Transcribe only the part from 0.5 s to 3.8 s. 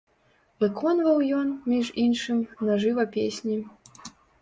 Выконваў ён, між іншым, на жыва песні.